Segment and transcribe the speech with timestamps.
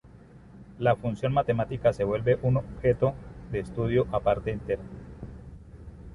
[0.79, 3.13] La función matemática se vuelve un objeto
[3.51, 4.81] de estudio a parte entera.